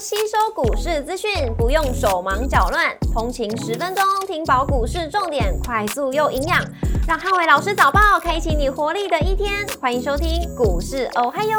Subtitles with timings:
[0.00, 6.64] 吸收股市资讯，不用手忙脚乱，通勤十分钟听饱股市重点，快速又营养，
[7.08, 9.66] 让汉伟老师早报开启你活力的一天。
[9.80, 11.58] 欢迎收听股市哦嗨哟，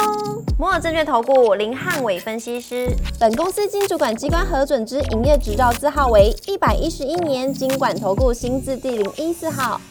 [0.58, 2.88] 摩尔证券投顾林汉伟分析师，
[3.20, 9.82] 本公司经主管机关核准之营业执照字号为一百一十一年经管投顾新字第零一四号。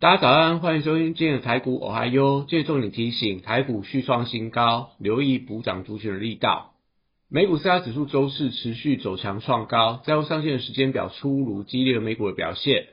[0.00, 2.44] 大家早安，欢迎收听今日的台股哦嗨哟。
[2.48, 6.72] 今日重点提醒，台股续创新高，留意补涨族群的力道。
[7.32, 12.88] 美股四大指数周四持续走强创高，在后上线的时间表出炉，激励了美股的表现。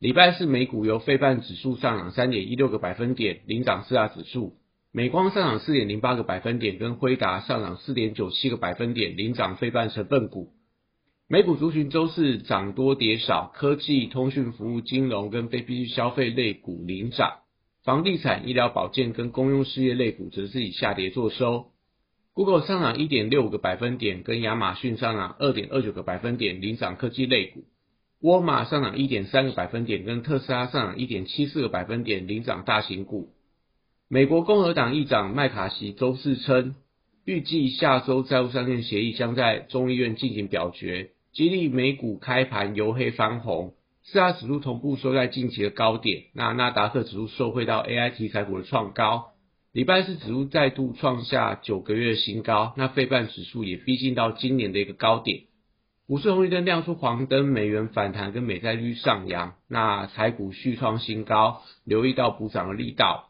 [0.00, 4.54] 礼拜四美股由费半指数上涨三点一六个百分点，领涨四大指数；
[4.90, 10.48] 美光上涨四点零八个百分点，跟辉达上涨四点九七个百分点，领涨费半成分股。
[11.28, 17.34] 美股族群周四涨多跌少，科技、通讯服务、金融跟非必需消费类股领涨，
[17.84, 21.66] 房地产、医疗保健跟公用事业类股则是以下跌作收。
[22.36, 27.64] Google 上涨一点六个百分点，跟亚马逊上涨二点二九个百分点，领涨科技类股。
[28.20, 33.30] 沃尔玛上涨一点三个百分点，跟特斯拉上涨一点七四个百分点，领涨大型股。
[34.06, 36.74] 美国共和党议长麦卡锡周四称，
[37.24, 41.12] 预计下周债务上限协议将在众议院进行表决。
[41.32, 46.24] 激励美股开盘由黑翻红，四大指数同步收在近期的高点。
[46.34, 49.28] 那纳达克指数受惠到 AI 题材股的创高，
[49.76, 52.72] 礼拜四指数再度创下九个月新高。
[52.78, 55.42] 那费半指数也逼近到今年的一个高点。
[56.06, 59.52] 股市红绿灯亮出黄灯，美元反弹跟美债率上扬。
[59.68, 63.28] 那台股续创新高，留意到补涨的力道。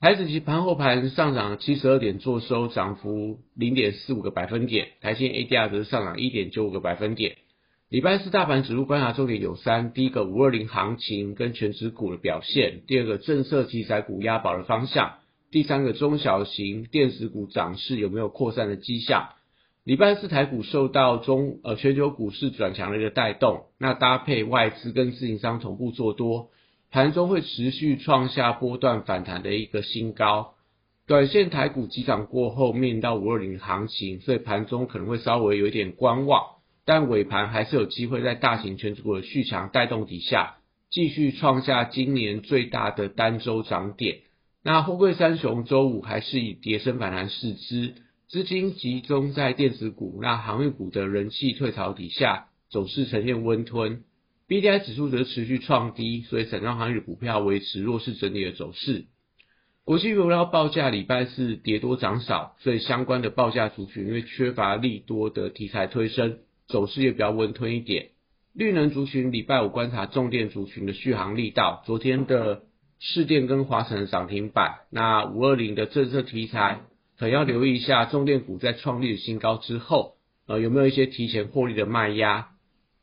[0.00, 4.88] 台指期盘后盘上涨七十二点，做收涨幅零点四五个百分点。
[5.00, 7.36] 台新 ADR 则是上涨一点九五个百分点。
[7.88, 15.20] 礼拜四大盘指数观察重点有三：第一个五二零行情跟全指股的表现；第二个政策题材股押宝的方向；
[15.50, 19.28] 第三个中小型电子股涨势有没有扩散的迹象。
[19.84, 26.50] 礼拜四台股受到中呃全球股市转强的一个带动，那搭配外资跟自营商同步做多。
[26.90, 30.54] 盘中会持续创下波段反弹的一个新高，
[31.06, 36.42] 短线台股急涨过后面临到五二零行情，所以盘中可能会稍微有一点观望，
[36.84, 40.56] 但尾盘还是有机会在大型全股的续强带动底下，
[40.90, 44.18] 继续创下今年最大的单周涨点。
[44.66, 47.94] 那货柜三雄周五还是以跌升反弹试之，
[48.26, 54.02] 资金集中在电子股，那航运股的人气退潮底下，走势呈现温吞。
[54.48, 59.04] B D I 指数则持续创低，所以散装航运股票维持弱势整理的走势。
[59.84, 68.08] 国际原料报价礼拜四跌多涨少，所以相关的报价族群因为缺乏利多的题材推升，走势也比较温吞一点。
[68.52, 72.62] 绿能族群礼拜五观察重电族群的续航力道，昨天的
[72.98, 76.80] 市电跟华晨涨停板，那五二零的政策题材，
[77.18, 80.14] 可要留意一下重电股在创立新高之后，
[80.46, 82.48] 呃有没有一些提前获利的卖压。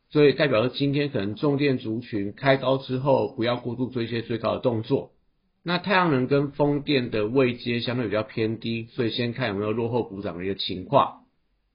[0.10, 5.12] 所以代表着今天可能重电族群开高之后，不要过度做一些追高的动作。
[5.64, 11.22] 那太阳能跟风电的位阶相对比较偏低，所以先看有没有落后补涨的一个情况。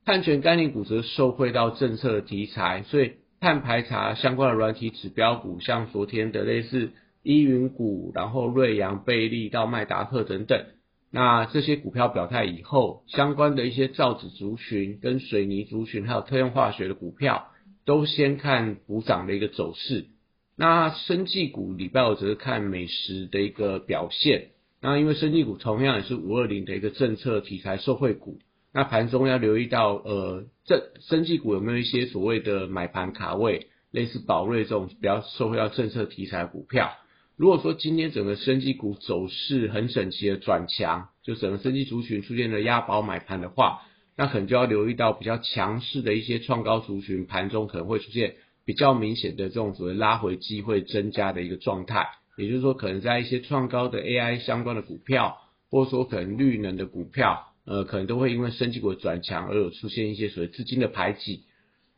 [0.04, 6.92] 碳权概念股则受惠到政策的题材，所以碳排查相关的软体指标股，像昨天的类似
[7.22, 10.66] 依云股，然后瑞阳、贝利到麦达克等等，
[11.10, 17.48] 那这些股票表态以后，相关的一些造纸族群、跟水泥族群，还有特用化学的股票。
[17.84, 20.08] 都先看补涨的一个走势，
[20.56, 24.48] 那生技股礼拜五则是看美食的一个表现。
[24.82, 28.40] 那因为生技股同样也是五二零的一个政策题材受惠股，
[28.74, 36.92] 那盘中要留意到，呃，这生技股有没有一些所谓的买盘卡位，类似宝瑞这种比较受惠到政策题材股票。
[37.38, 43.82] 如果说今天整个生技股走势很整齐的转强，就整个生技族群出现了押宝买盘的话。
[44.16, 48.34] 那可能就要留意到比较强势的一些创高族群，盘中可能会出现
[48.64, 52.08] 比较明显的这种所谓拉回机会增加的一个状态。
[52.36, 55.38] 也就是说，可能在一些创高的 AI 相关的股票，
[55.70, 61.44] 或者说可能绿能的股票，呃，可能都会因为升级股转强而有出现一些所谓资金的排挤。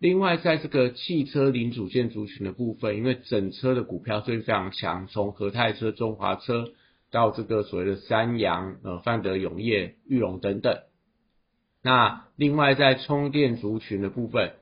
[0.00, 6.70] 另外，在这个汽车零组件族群的部分，因为整车的股票最近非常强，从和泰车、中华车
[7.10, 10.78] 到这个所谓的三洋、呃范德永业、玉龙等等。
[11.82, 14.52] 那另外在充电族群的部分，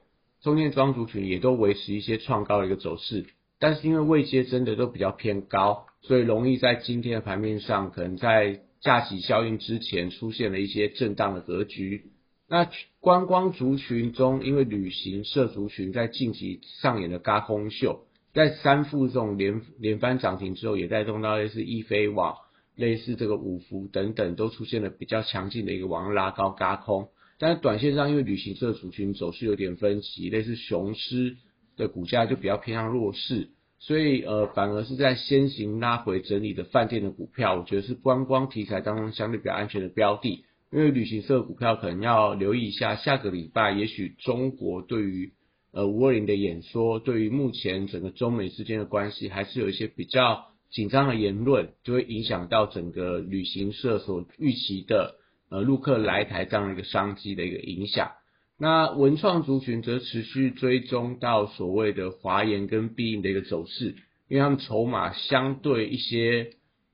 [0.42, 3.26] 充电桩族群也都维持一些创高的一个走势，
[3.60, 12.06] 但是因为位阶真的都比较偏高，所以容易在今天的盘面上，可能在假期效应之前出现了一些震荡的格局。
[12.48, 12.68] 那
[13.00, 22.36] 观光族群中，因为旅行社族群在近期上演的嘎空秀，在三副这种连连番涨停之后，也带动到类似易飞网。
[22.74, 27.08] 类似这个五福等等都出现了比较强劲的一个往拉高嘎空，
[27.40, 31.38] 但是短线上因为旅行社族群走势有点分歧，类似雄狮
[31.76, 33.48] 的股价就比较偏向弱势，
[33.80, 40.44] 所以呃反而是在先行拉回整理的饭店的股票，我觉得是观光题材当中相对比较安全的标的。
[40.70, 45.32] 因为旅行社股票可能要留意一下，下个礼拜也许中国对于
[45.72, 55.14] 呃五二零的演说，对于目前整个中美之间的关系，还是有一些比较紧张的言论，就会影响到整个旅行社所预期的
[55.48, 58.10] 呃陆客来台这样一个商机的一个影响。
[58.58, 63.94] 那文创族群则持续追踪到所谓的华研跟必应的一个走势，
[64.28, 66.50] 因为他们筹码相对一些。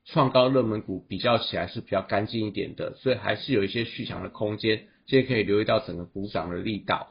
[0.06, 7.08] 创高热门股比较起来是比较干净一点的，所以还是有一些续强的空间，这些可以留意到整个股涨的力道。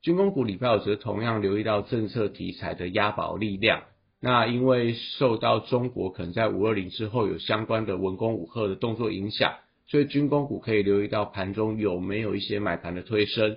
[0.00, 3.84] 军工股礼拜五则同样留意到政策题材的押宝力量。
[4.20, 9.54] 那因为受到中国可能在五二零之后有相关的文攻武赫的动作影响，
[9.86, 13.56] 所以军工股可以留意到盘中有没有一些买盘的推升。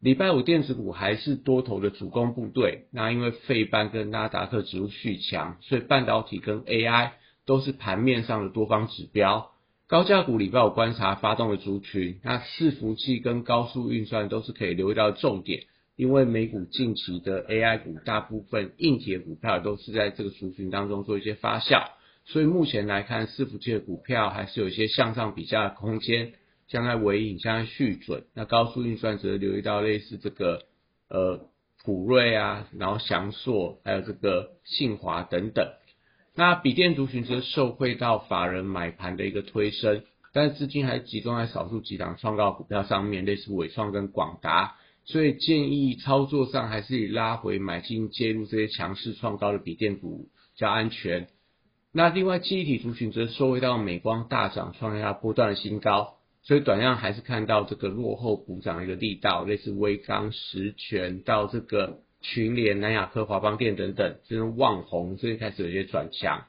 [0.00, 7.10] 礼拜五电子股还是多头的主攻部队，那因为费班跟纳达克指数续强，所以半导体跟 AI。
[7.48, 9.52] 都是盘面上的多方指标，
[9.86, 15.62] 高价股礼拜五观察发动的族群，那伺服器跟高速运算都是可以留意到重点，
[15.96, 21.86] 因为美股近期的 AI 股大部分硬铁股票都是在这个族群当中做一些发酵，
[22.26, 26.34] 所以目前来看伺服器的股票还是有一些向上比价的空间，
[26.66, 30.64] 像在尾影，像在续准，那高速运算则留意到类似这个
[31.08, 31.48] 呃
[31.82, 35.66] 普瑞啊，然后翔硕，还有这个信华等等。
[36.38, 51.26] 那笔电族群则受惠到法人买盘的一个推升，但是资金还集中在少数几档创高股票上面，类似伟创跟广达，所以建议操作上还是以拉回买进介入这些强势创高的笔电股较安全。
[51.92, 61.98] 那另外记忆体族群则受惠到美光大涨创下波段的新高，所以短量还是看到这个落后补涨的一个力道，类似微刚、实权到这个。
[62.20, 66.46] 群联、南亚科、华邦电等等，这种旺红最近开始有些转强。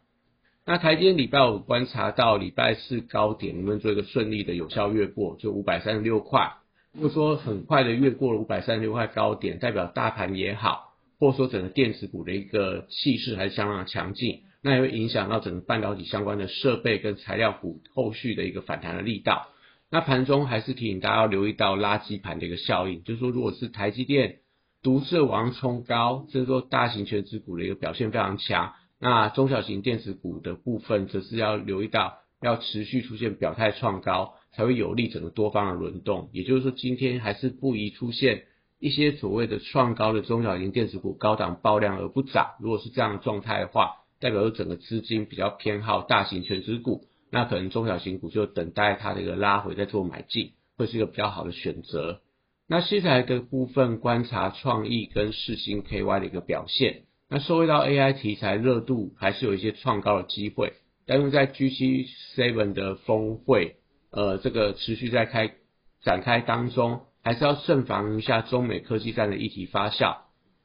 [0.65, 6.53] 那台积电礼拜五观察到礼拜四高点，能不能做一个顺利的有效越过，就五百三十六块。
[6.91, 19.47] 如果说很快的越过了五百三十六块高点，代表大盘也好，或者说整个电子股的一个气势还是相当强劲，那也会影响到整个半导体相关的设备跟材料股后续的一个反弹的力道。
[19.91, 24.37] 那盘中还是提醒大家要留意到垃圾盘的一个效应，就是说如果是台积电。
[24.81, 28.73] 独色往冲高，这是说大型全值股的一个表现非常强。
[28.99, 36.29] 那中小型电子股的部分，则是要留意到要持续出现表态创高，才会有利整个多方的轮动。
[36.31, 38.43] 也就是说，今天还是不宜出现
[38.79, 42.55] 一些所谓的创高的中小型电子股高档爆量而不涨。
[42.61, 52.21] 如果是这样的状态的话，代表着整个资金比较偏好大型全值股，那可能中小型股就等待它的一个拉回再做买进，会是一个比较好的选择。
[52.71, 60.73] 那西材的部分观察创意跟世星 KY 的一个表现，那收回到 AI 题材热度还是有一些创高的机会，
[61.07, 63.77] 但是在 G7 Seven 的峰会，
[64.11, 65.55] 呃，这个持续在开
[66.03, 70.17] 展开当中，还是要慎防一下中美科技战的议题发酵，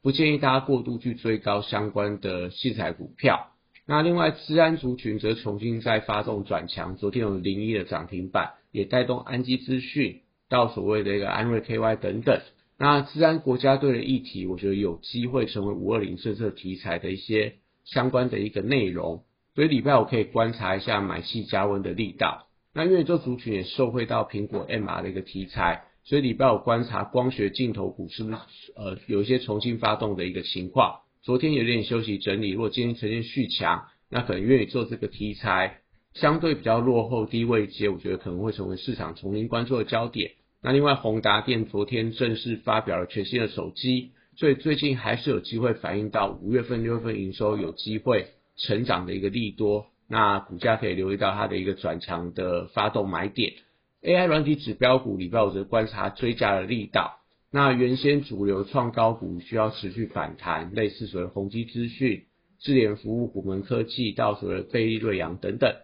[0.03, 3.47] 不建议大家过度去追高相关的器材股票。
[3.87, 10.21] 那另外，治安族群则重新再发动转强，昨天有零一的涨停板，也带动安基资讯。
[10.49, 12.41] 到所谓的一个安瑞 KY 等等，
[12.77, 19.23] 那自然国家队的议题，我觉得有机会成为五二零政策题材的一些相关的一个内容，
[19.55, 22.47] 所以礼拜我可以观察一下买气加温的力道。
[22.73, 28.37] 那因为这族群也受惠到苹果 MR 的一个题材，所以礼拜我观察光学镜头股是不是
[28.75, 30.99] 呃有一些重新发动的一个情况。
[31.23, 35.79] 昨天有点休息整理，如果今天呈现续强，那可能愿意做这个题材。
[36.15, 40.31] 相对比较落后低位接，我觉得可能会成为市场重新关注的焦点。
[40.61, 49.87] 那另外，宏达电昨天正式发表了全新的手机，所以最近还是有机会反映到五月份、六月份营收有机会成长的一个利多。
[50.07, 53.53] 那股价可以留意到它的一个转强的发动买点。
[54.01, 57.19] AI 软体指标股礼拜五则观察追加的力道。
[57.51, 62.23] 那原先主流创高股需要持续反弹，类似所谓宏基资讯、
[62.59, 65.75] 智联服务、虎门科技到所谓贝利瑞阳等等。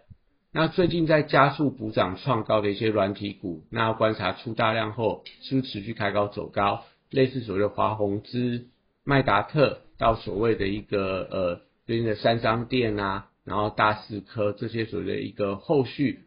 [0.54, 8.66] 那最近在加速补涨创高的一些软体股，那要观察出大量后是不是持续开高走高，类似所谓的华宏资、
[9.02, 16.24] 麦达特到所谓的一个呃最近的三商店啊，然后大四科这些所谓的一个后续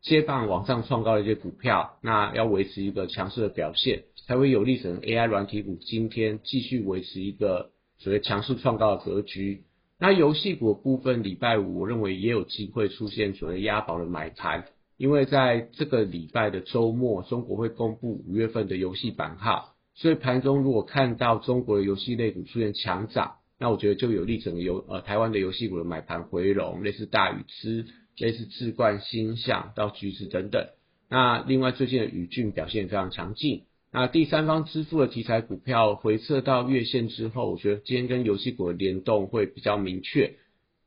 [0.00, 9.64] 接棒往上创高的一些股票，那要维持一个强势的表现，才会有利成 AI 软体股今天继续维持一个所谓强势创高的格局。
[10.02, 14.64] 那游戏股部分，礼拜五我认为也有机会出现所谓押宝的买盘，
[14.96, 27.84] 因为在这个礼拜的周末，中国会公布五月份的游戏版号，所以盘中如果看到中国的游戏类股出现强涨，那我觉得就有利整个游呃台湾的游戏股的买盘回笼，类似大禹吃，
[28.16, 30.66] 类似智冠星象到橘子等等。
[31.10, 33.64] 那另外最近的宇峻表现非常强劲。
[33.92, 40.34] 那第三方支付的题材股票回撤到月线之后，我觉得今天跟游戏股的联动会比较明确。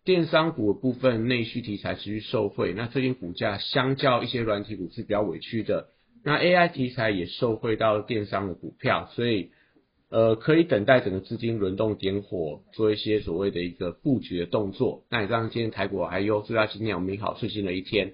[0.06, 5.88] 电商股的部分内需题材持续受惠，那最近股价相较一些软体股是比较委屈的。
[6.24, 9.52] 那 AI 题材也受惠到电商的股票，所以
[10.10, 15.04] 呃可以等待整个资金轮动点火，做一些所谓的一个布局的动作。
[15.10, 18.14] 那也让今天台股还有祝大家今天有美好顺心的一天。